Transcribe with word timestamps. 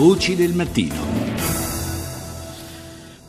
Voci 0.00 0.34
del 0.34 0.54
mattino. 0.54 1.29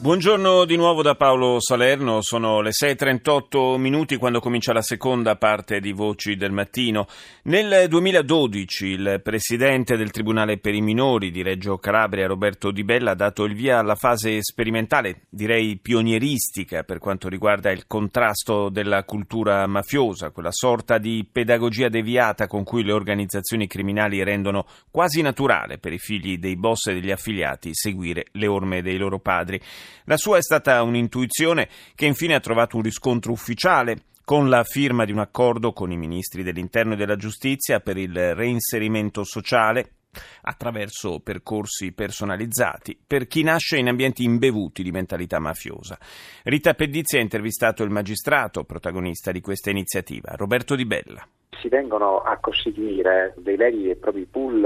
Buongiorno 0.02 0.66
di 0.66 0.78
nuovo 0.78 1.04
da 1.04 1.14
Paolo 1.14 1.58
Salerno, 1.60 2.24
sono 2.24 2.62
le 2.62 2.72
6.38 2.72 3.78
minuti 3.78 4.16
quando 4.16 4.40
comincia 4.40 4.74
la 4.74 4.82
seconda 4.82 5.36
parte 5.36 5.80
di 5.80 5.92
Voci 5.92 6.36
del 6.36 6.52
Mattino. 6.52 7.06
Nel 7.44 7.88
2012 7.88 8.88
il 8.88 9.22
presidente 9.24 9.98
del 9.98 10.10
Tribunale 10.10 10.58
per 10.58 10.74
i 10.74 10.82
minori 10.82 11.30
di 11.30 11.44
Reggio 11.44 11.78
Calabria, 11.78 12.26
Roberto 12.26 12.72
Di 12.72 12.84
Bella, 12.84 13.12
ha 13.12 13.16
dato 13.16 13.44
il 13.44 13.54
via 13.54 13.78
alla 13.78 13.94
fase 13.94 14.42
sperimentale, 14.42 15.28
direi 15.30 15.78
pionieristica, 15.78 16.82
per 16.82 16.98
quanto 16.98 17.30
riguarda 17.30 17.70
il 17.70 17.86
contrasto 17.86 18.70
della 18.70 19.04
cultura 19.04 19.68
mafiosa, 19.68 20.32
quella 20.32 20.52
sorta 20.52 20.98
di 20.98 21.28
pedagogia 21.32 21.90
deviata 21.90 22.48
con 22.48 22.64
cui 22.64 22.84
le 22.84 22.94
organizzazioni 22.94 23.68
criminali 23.68 24.24
rendono 24.24 24.66
quasi 24.90 25.22
naturale 25.22 25.78
per 25.78 25.94
i 25.94 26.00
figli 26.00 26.40
dei 26.40 26.56
boss 26.56 26.88
e 26.88 26.96
degli 26.96 27.12
affiliati 27.12 27.70
seguire 27.72 28.26
le 28.32 28.48
orme 28.48 28.82
dei 28.82 28.98
loro 28.98 29.20
padri. 29.20 29.62
La 30.06 30.18
sua 30.18 30.38
è 30.38 30.42
stata 30.42 30.82
un'intuizione 30.84 31.70
che 31.96 32.06
infine 32.06 32.36
ha 32.36 32.40
trovato 32.40 32.78
un 32.78 32.84
riscontro 32.84 33.32
ufficiale. 33.32 34.04
Con 34.24 34.50
la 34.50 34.64
firma 34.64 35.04
di 35.04 35.12
un 35.12 35.20
accordo 35.20 35.74
con 35.74 35.92
i 35.92 35.98
ministri 35.98 36.44
dell'Interno 36.44 36.94
e 36.94 36.96
della 36.96 37.16
Giustizia 37.18 37.80
per 37.80 37.98
il 37.98 38.36
reinserimento 38.36 39.24
sociale 39.24 39.96
attraverso 40.44 41.20
percorsi 41.20 41.92
personalizzati 41.94 43.00
per 43.06 43.28
chi 43.28 43.44
nasce 43.44 43.78
in 43.78 43.88
ambienti 43.88 44.24
imbevuti 44.24 44.84
di 44.84 44.92
mentalità 44.92 45.40
mafiosa. 45.40 45.98
Rita 46.44 46.74
Pedizzi 46.74 47.18
ha 47.18 47.22
intervistato 47.22 47.84
il 47.84 47.90
magistrato 47.90 48.64
protagonista 48.64 49.32
di 49.32 49.42
questa 49.42 49.70
iniziativa, 49.70 50.34
Roberto 50.36 50.76
Di 50.76 50.86
Bella 50.86 51.28
si 51.62 51.70
vengono 51.70 52.22
a 52.22 52.38
costituire 52.38 53.34
dei 53.38 53.56
veri 53.56 53.90
e 53.90 53.96
propri 53.96 54.26
pool 54.26 54.64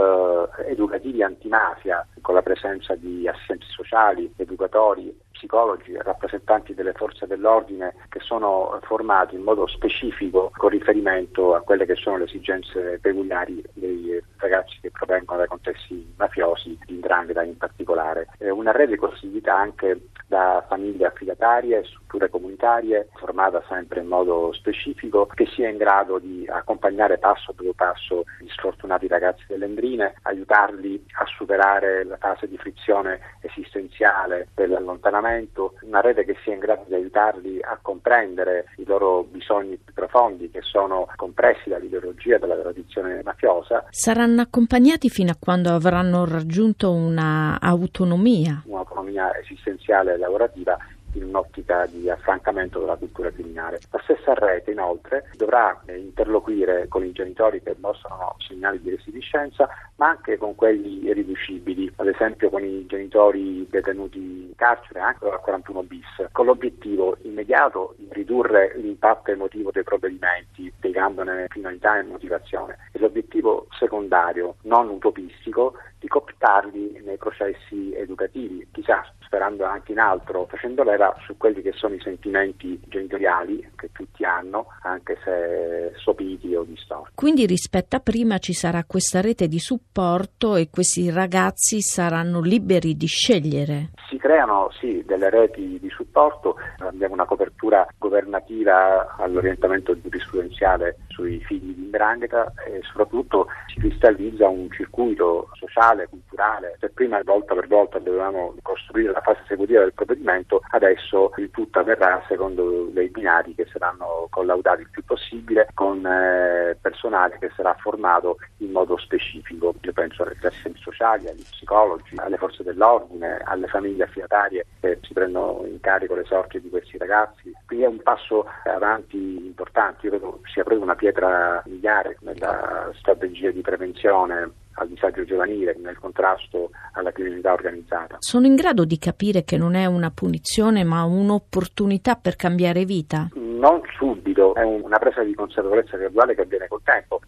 eh, 0.58 0.71
educativi 0.71 1.21
antimafia 1.21 2.07
con 2.21 2.35
la 2.35 2.41
presenza 2.41 2.96
di 2.96 3.27
assistenti 3.27 3.66
sociali, 3.68 4.32
educatori, 4.38 5.13
psicologi, 5.32 5.96
rappresentanti 5.98 6.74
delle 6.74 6.93
forze 6.93 7.27
dell'ordine 7.27 7.96
che 8.09 8.20
sono 8.20 8.80
formati 8.84 9.35
in 9.35 9.41
modo 9.41 9.68
specifico 9.68 10.52
con 10.55 10.70
riferimento 10.70 11.54
a 11.54 11.62
quelle 11.62 11.85
che 11.85 11.96
sono 11.96 12.18
le 12.18 12.24
esigenze 12.24 12.99
peculiari 13.02 13.62
dei 13.74 14.21
ragazzi 14.46 14.77
che 14.79 14.91
provengono 14.91 15.40
dai 15.40 15.48
contesti 15.48 16.13
mafiosi, 16.18 16.77
di 16.85 16.93
Ndrangheta 16.93 17.43
in 17.43 17.57
particolare. 17.57 18.27
È 18.38 18.49
una 18.49 18.71
rete 18.71 18.96
costituita 18.96 19.55
anche 19.55 20.10
da 20.27 20.63
famiglie 20.68 21.07
affidatarie, 21.07 21.84
strutture 21.84 22.29
comunitarie, 22.29 23.10
formata 23.15 23.63
sempre 23.68 24.02
in 24.02 24.07
modo 24.07 24.52
specifico, 24.54 25.27
che 25.27 25.46
sia 25.48 25.70
in 25.70 25.77
grado 25.77 26.20
di 26.20 26.46
accompagnare 26.48 27.18
passo 27.18 27.54
dopo 27.55 27.74
passo 27.74 28.24
gli 28.40 28.49
sfortunati 28.49 29.07
ragazzi 29.07 29.43
delle 29.48 29.65
Endrine, 29.65 30.15
aiutarli 30.24 31.04
a 31.20 31.26
superare 31.26 32.04
la 32.04 32.18
fase 32.18 32.48
di 32.48 32.57
frizione 32.57 33.20
esistenziale 33.41 34.48
dell'allontanamento, 34.54 35.74
una 35.82 36.02
rete 36.02 36.26
che 36.26 36.35
sia 36.43 36.54
in 36.54 36.59
grado 36.59 36.84
di 36.87 36.96
aiutarli 36.96 37.62
a 37.62 37.77
comprendere 37.82 38.65
i 38.77 38.85
loro 38.85 39.24
bisogni 39.24 39.77
più 39.77 39.93
profondi 39.93 40.49
che 40.49 40.62
sono 40.62 41.07
compressi 41.15 41.70
dall'ideologia 41.70 42.37
della 42.37 42.55
tradizione 42.55 43.21
mafiosa. 43.24 43.85
Saranno 43.90 44.34
accompagnati 44.41 45.09
fino 45.09 45.31
a 45.31 45.37
quando 45.39 45.69
avranno 45.73 46.25
raggiunto 46.25 46.91
una 46.91 47.59
autonomia. 47.59 48.61
Un'autonomia 48.65 49.37
esistenziale 49.37 50.17
lavorativa 50.17 50.77
in 51.18 51.24
un'ottica 51.24 51.85
di 51.88 52.10
affrancamento 52.10 52.80
della 52.80 52.96
cultura 52.96 53.32
criminale. 53.32 53.80
La 53.91 54.02
stessa 54.04 54.34
rete 54.34 54.71
inoltre 54.71 55.30
dovrà 55.35 55.82
eh, 55.85 55.98
interloquire 55.98 56.88
con 56.88 57.04
i 57.04 57.12
genitori 57.12 57.62
che 57.62 57.76
mostrano 57.80 58.35
segnali 58.40 58.82
di 58.82 58.91
resipiscenza, 58.91 59.68
ma 59.98 60.10
anche 60.10 60.38
con 60.38 60.55
quelli 60.55 61.05
irriducibili, 61.05 61.91
ad 61.98 62.08
esempio 62.08 62.49
con 62.49 62.63
i 62.63 62.86
genitori 62.86 63.68
detenuti 63.70 64.19
in 64.19 64.56
carcere 64.56 65.00
anche 65.00 65.25
al 65.25 65.40
41 65.41 65.84
bis, 65.84 66.28
con 66.31 66.46
l'obiettivo 66.46 67.18
immediato 67.22 67.96
di 67.97 68.08
ridurre 68.12 68.74
l'impatto 68.75 69.31
emotivo 69.31 69.72
dei 69.72 69.84
provvedimenti, 69.84 70.72
spiegandone 70.78 71.48
finalità 71.50 72.00
e 72.00 72.04
motivazione, 72.04 72.78
e 72.92 73.00
l'obiettivo 73.00 73.68
secondario, 73.72 74.56
non 74.62 74.90
utopistico, 74.90 75.74
di 76.00 76.08
cooptarli 76.08 77.02
nei 77.04 77.18
processi 77.18 77.94
educativi, 77.96 78.68
chissà, 78.72 79.04
sperando 79.22 79.64
anche 79.64 79.92
in 79.92 80.00
altro, 80.00 80.46
facendo 80.46 80.84
leva 80.84 81.05
su 81.26 81.38
quelli 81.38 81.62
che 81.62 81.74
sono 81.74 81.96
i 81.96 82.00
sentimenti 82.02 82.80
genitoriali 82.88 83.72
che 83.76 83.90
tutti 83.92 84.24
hanno, 84.24 84.68
anche 84.82 85.18
se 85.24 85.92
sopiti 85.98 86.56
o 86.56 86.64
distorti. 86.64 87.12
Quindi 87.14 87.46
rispetto 87.46 87.96
a 87.96 88.00
prima 88.00 88.38
ci 88.38 88.54
sarà 88.54 88.84
questa 88.86 89.22
rete 89.22 89.48
di 89.48 89.60
supporto 89.60 90.56
e 90.56 90.70
questi 90.70 91.10
ragazzi 91.10 91.82
saranno 91.82 92.42
liberi 92.42 92.96
di 92.96 93.08
scegliere? 93.08 93.92
Si 94.10 94.15
creano 94.25 94.72
sì 94.80 95.03
delle 95.06 95.30
reti 95.30 95.78
di 95.80 95.90
supporto, 95.91 96.56
abbiamo 96.80 97.13
una 97.13 97.25
copertura 97.25 97.86
governativa 98.00 99.18
all'orientamento 99.18 99.96
giurisprudenziale 100.02 100.97
sui 101.09 101.40
figli 101.41 101.75
di 101.75 101.84
Indrangheta 101.84 102.52
e 102.66 102.81
soprattutto 102.81 103.46
si 103.68 103.80
cristallizza 103.80 104.47
un 104.47 104.72
circuito 104.72 105.50
sociale, 105.53 106.08
culturale. 106.08 106.75
Se 106.80 106.90
prima 106.90 107.22
volta 107.24 107.53
per 107.53 107.68
volta 107.68 108.00
dovevamo 108.00 108.56
costruire 108.63 109.12
la 109.12 109.22
fase 109.22 109.41
esecutiva 109.46 109.81
del 109.81 109.94
provvedimento, 109.94 110.62
adesso 110.72 111.31
il 111.38 111.52
tutto 111.52 111.78
avverrà 111.78 112.24
secondo 112.28 112.90
dei 112.94 113.09
binari 113.09 113.53
che 113.53 113.68
saranno 113.72 114.25
collaudati 114.31 114.81
il 114.81 114.90
più 114.90 115.06
possibile 115.06 115.68
con 115.75 116.03
eh, 116.03 116.75
personale 116.81 117.38
che 117.40 117.52
sarà 117.56 117.75
formato 117.80 118.38
in 118.57 118.72
modo 118.72 118.97
specifico. 118.97 119.75
Io 119.81 119.94
penso 119.94 120.24
alle 120.24 120.36
assistenti 120.42 120.81
sociali, 120.81 121.28
agli 121.28 121.44
psicologi, 121.44 122.16
alle 122.18 122.38
forze 122.38 122.63
dell'ordine, 122.63 123.40
alle 123.44 123.68
famiglie 123.68 124.13
affidatarie 124.16 124.66
che 124.80 125.00
si 125.02 125.14
prendono 125.14 125.66
in 125.66 125.80
carico 125.81 126.16
le 126.16 126.24
sorti 126.26 126.62
di 126.62 126.70
questi 126.70 126.98
ragazzi. 126.98 127.52
Quindi 127.66 127.86
è 127.86 127.88
un 127.88 128.02
passo 128.02 128.46
avanti 128.64 129.18
importante, 129.18 130.06
io 130.06 130.12
credo 130.12 130.40
sia 130.52 130.64
proprio 130.64 130.84
una 130.84 130.96
pietra 130.96 131.62
miliare 131.66 132.18
nella 132.22 132.92
strategia 132.98 133.52
di 133.52 133.62
prevenzione 133.62 134.52
al 134.78 134.90
disagio 134.90 135.24
giovanile, 135.24 135.75
nel 135.81 135.98
contrasto 135.98 136.72
alla 136.94 137.12
criminalità 137.12 137.54
organizzata. 137.54 138.18
Sono 138.20 138.46
in 138.46 138.56
grado 138.56 138.84
di 138.84 138.98
capire 138.98 139.44
che 139.46 139.58
non 139.58 139.74
è 139.75 139.86
una 139.86 140.12
punizione 140.12 140.84
ma 140.84 141.04
un'opportunità 141.04 142.16
per 142.16 142.36
cambiare 142.36 142.84
vita? 142.84 143.30
Non 143.36 143.81
subito, 143.98 144.54
è 144.54 144.64
una 144.64 144.98
presa 144.98 145.24
di 145.24 145.34
consapevolezza 145.34 145.96
graduale 145.96 146.36
che 146.36 146.42
avviene 146.42 146.68
col 146.68 146.81
tempo 146.84 147.22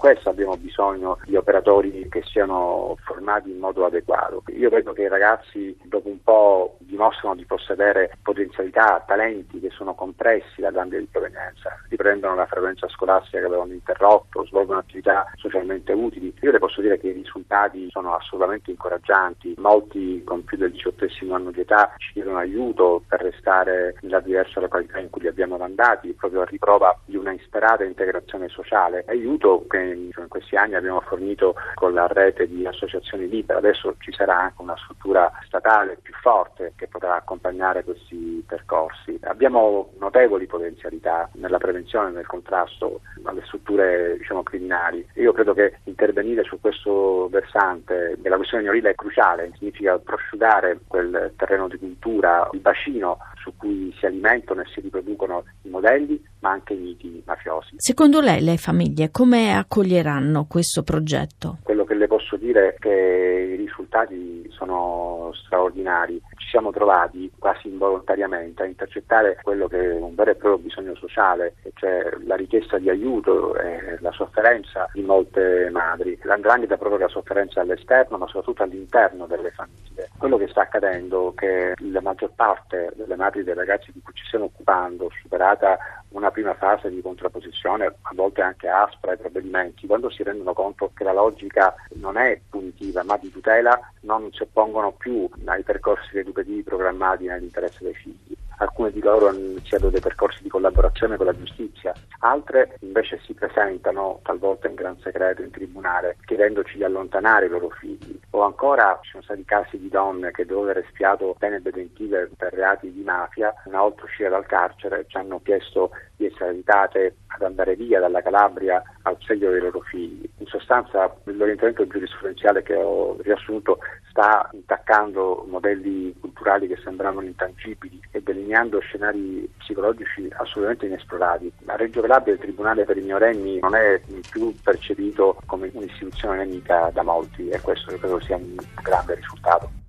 questo 0.00 0.30
abbiamo 0.30 0.56
bisogno 0.56 1.18
di 1.26 1.36
operatori 1.36 2.08
che 2.08 2.22
siano 2.24 2.96
formati 3.04 3.50
in 3.50 3.58
modo 3.58 3.84
adeguato. 3.84 4.42
Io 4.46 4.70
credo 4.70 4.94
che 4.94 5.02
i 5.02 5.08
ragazzi 5.08 5.78
dopo 5.84 6.08
un 6.08 6.22
po' 6.22 6.78
dimostrano 6.78 7.34
di 7.34 7.44
possedere 7.44 8.16
potenzialità, 8.22 9.04
talenti 9.06 9.60
che 9.60 9.68
sono 9.68 9.92
compressi 9.94 10.62
dall'ambito 10.62 11.02
di 11.02 11.08
provenienza, 11.12 11.76
riprendono 11.90 12.34
la 12.34 12.46
frequenza 12.46 12.88
scolastica 12.88 13.40
che 13.40 13.44
avevano 13.44 13.74
interrotto, 13.74 14.46
svolgono 14.46 14.78
attività 14.78 15.30
socialmente 15.34 15.92
utili. 15.92 16.34
Io 16.40 16.50
le 16.50 16.58
posso 16.58 16.80
dire 16.80 16.98
che 16.98 17.08
i 17.08 17.12
risultati 17.12 17.90
sono 17.90 18.14
assolutamente 18.14 18.70
incoraggianti, 18.70 19.54
molti 19.58 20.24
con 20.24 20.44
più 20.44 20.56
del 20.56 20.70
diciottesimo 20.72 21.34
anno 21.34 21.50
di 21.50 21.60
età 21.60 21.92
ci 21.98 22.14
chiedono 22.30 22.38
aiuto 22.38 23.02
per 23.06 23.20
restare 23.20 23.96
nella 24.02 24.20
diversa 24.20 24.60
località 24.60 24.98
in 24.98 25.10
cui 25.10 25.22
li 25.22 25.28
abbiamo 25.28 25.56
mandati, 25.56 26.12
proprio 26.12 26.42
a 26.42 26.44
riprova 26.44 26.96
di 27.04 27.16
una 27.16 27.32
insperata 27.32 27.84
integrazione 27.84 28.48
sociale, 28.48 29.04
aiuto 29.08 29.66
che 29.68 29.78
in 29.78 30.28
questi 30.28 30.56
anni 30.56 30.74
abbiamo 30.74 31.00
fornito 31.00 31.54
con 31.74 31.92
la 31.92 32.06
rete 32.06 32.46
di 32.46 32.66
associazioni 32.66 33.28
libere, 33.28 33.58
adesso 33.58 33.94
ci 33.98 34.12
sarà 34.12 34.38
anche 34.38 34.62
una 34.62 34.76
struttura 34.76 35.30
statale 35.46 35.98
più 36.00 36.14
forte 36.22 36.72
che 36.76 36.86
potrà 36.86 37.16
accompagnare 37.16 37.84
questi 37.84 38.44
percorsi. 38.46 39.18
Abbiamo 39.22 39.92
notevoli 39.98 40.46
potenzialità 40.46 41.28
nella 41.34 41.58
prevenzione 41.58 42.10
nel 42.10 42.26
contrasto 42.26 43.00
alle 43.24 43.42
strutture 43.44 44.16
diciamo, 44.18 44.42
criminali. 44.42 45.06
Io 45.14 45.32
credo 45.32 45.54
che 45.54 45.78
intervenire 45.84 46.42
su 46.44 46.60
questo 46.60 47.28
versante 47.28 48.16
della 48.18 48.36
questione 48.36 48.62
minorile 48.62 48.90
è 48.90 48.94
cruciale, 48.94 49.52
significa 49.56 49.98
prosciugare 49.98 50.80
quel 50.86 51.32
terreno 51.36 51.68
di 51.68 51.78
cultura, 51.78 52.19
il 52.52 52.60
bacino 52.60 53.18
su 53.42 53.56
cui 53.56 53.94
si 53.98 54.06
alimentano 54.06 54.60
e 54.60 54.66
si 54.72 54.80
riproducono 54.80 55.44
i 55.62 55.68
modelli, 55.68 56.22
ma 56.40 56.50
anche 56.50 56.74
i 56.74 56.78
miti 56.78 57.22
mafiosi. 57.24 57.76
Secondo 57.76 58.20
lei 58.20 58.42
le 58.42 58.56
famiglie 58.56 59.10
come 59.10 59.56
accoglieranno 59.56 60.46
questo 60.46 60.82
progetto? 60.82 61.58
Quello 61.62 61.84
che 61.84 61.94
le 61.94 62.06
posso 62.06 62.36
dire 62.36 62.74
è 62.74 62.78
che 62.78 63.54
i 63.54 63.56
risultati 63.56 64.49
sono 64.60 65.32
straordinari. 65.32 66.20
Ci 66.36 66.48
siamo 66.48 66.70
trovati 66.70 67.32
quasi 67.38 67.68
involontariamente 67.68 68.62
a 68.62 68.66
intercettare 68.66 69.38
quello 69.42 69.66
che 69.66 69.80
è 69.80 69.94
un 69.94 70.14
vero 70.14 70.32
e 70.32 70.34
proprio 70.34 70.62
bisogno 70.62 70.94
sociale, 70.94 71.54
cioè 71.74 72.10
la 72.26 72.36
richiesta 72.36 72.78
di 72.78 72.90
aiuto 72.90 73.56
e 73.56 73.96
la 74.00 74.12
sofferenza 74.12 74.88
di 74.92 75.02
molte 75.02 75.70
madri. 75.70 76.18
L'andrangheta 76.22 76.76
provoca 76.76 77.08
sofferenza 77.08 77.62
all'esterno, 77.62 78.18
ma 78.18 78.26
soprattutto 78.26 78.62
all'interno 78.62 79.26
delle 79.26 79.50
famiglie 79.50 80.10
Quello 80.18 80.36
che 80.36 80.48
sta 80.48 80.62
accadendo 80.62 81.30
è 81.30 81.34
che 81.34 81.74
la 81.78 82.00
maggior 82.02 82.32
parte 82.34 82.92
delle 82.94 83.16
madri 83.16 83.40
e 83.40 83.44
dei 83.44 83.54
ragazzi 83.54 83.90
di 83.92 84.00
cui 84.02 84.12
ci 84.14 84.24
stiamo 84.26 84.46
occupando, 84.46 85.10
superata 85.22 85.78
una 86.10 86.30
prima 86.30 86.54
fase 86.54 86.90
di 86.90 87.00
contrapposizione, 87.00 87.86
a 87.86 88.12
volte 88.14 88.42
anche 88.42 88.68
aspra 88.68 89.12
ai 89.12 89.18
provvedimenti, 89.18 89.86
quando 89.86 90.10
si 90.10 90.22
rendono 90.22 90.52
conto 90.52 90.90
che 90.94 91.04
la 91.04 91.12
logica 91.12 91.74
non 91.94 92.16
è 92.16 92.40
punitiva 92.48 93.02
ma 93.04 93.16
di 93.16 93.30
tutela, 93.30 93.78
non 94.00 94.28
si 94.32 94.42
oppongono 94.50 94.92
più 94.92 95.28
ai 95.46 95.62
percorsi 95.62 96.18
educativi 96.18 96.62
programmati 96.62 97.26
nell'interesse 97.26 97.78
dei 97.84 97.94
figli. 97.94 98.36
Alcune 98.58 98.90
di 98.90 99.00
loro 99.00 99.28
hanno 99.28 99.38
iniziato 99.38 99.88
dei 99.88 100.00
percorsi 100.00 100.42
di 100.42 100.50
collaborazione 100.50 101.16
con 101.16 101.24
la 101.24 101.34
giustizia, 101.34 101.94
altre 102.18 102.76
invece 102.80 103.18
si 103.24 103.32
presentano 103.32 104.20
talvolta 104.22 104.68
in 104.68 104.74
gran 104.74 104.98
segreto 104.98 105.40
in 105.40 105.50
tribunale 105.50 106.18
chiedendoci 106.26 106.76
di 106.76 106.84
allontanare 106.84 107.46
i 107.46 107.48
loro 107.48 107.70
figli. 107.70 108.18
O 108.32 108.42
ancora 108.42 108.98
ci 109.02 109.12
sono 109.12 109.22
stati 109.22 109.44
casi 109.46 109.78
di 109.78 109.88
donne 109.88 110.30
che 110.30 110.44
dopo 110.44 110.64
aver 110.64 110.78
espiato 110.78 111.34
pene 111.38 111.62
detentive 111.62 112.30
per 112.36 112.52
reati 112.52 112.92
di 112.92 113.02
mafia, 113.02 113.54
una 113.64 113.80
volta 113.80 114.04
uscire 114.04 114.28
dal 114.28 114.44
carcere 114.44 115.06
ci 115.08 115.16
hanno 115.16 115.40
chiesto 115.42 115.92
di 116.20 116.26
essere 116.26 116.50
aiutate 116.50 117.16
ad 117.28 117.42
andare 117.42 117.74
via 117.74 117.98
dalla 117.98 118.20
Calabria 118.20 118.82
al 119.02 119.16
seguito 119.20 119.50
dei 119.50 119.60
loro 119.60 119.80
figli. 119.80 120.28
In 120.36 120.46
sostanza 120.46 121.10
l'orientamento 121.24 121.86
giurisprudenziale 121.86 122.62
che 122.62 122.74
ho 122.74 123.16
riassunto 123.22 123.78
sta 124.10 124.48
intaccando 124.52 125.46
modelli 125.48 126.14
culturali 126.20 126.68
che 126.68 126.78
sembravano 126.82 127.26
intangibili 127.26 127.98
e 128.10 128.20
delineando 128.22 128.80
scenari 128.80 129.50
psicologici 129.56 130.28
assolutamente 130.36 130.86
inesplorati. 130.86 131.50
A 131.66 131.76
Reggio 131.76 132.02
Calabria 132.02 132.34
il 132.34 132.40
Tribunale 132.40 132.84
per 132.84 132.98
i 132.98 133.02
minorenni 133.02 133.58
non 133.60 133.74
è 133.74 134.00
più 134.30 134.54
percepito 134.62 135.38
come 135.46 135.70
un'istituzione 135.72 136.44
nemica 136.44 136.90
da 136.92 137.02
molti 137.02 137.48
e 137.48 137.60
questo 137.60 137.96
credo 137.96 138.20
sia 138.20 138.36
un 138.36 138.56
grande 138.82 139.14
risultato. 139.14 139.79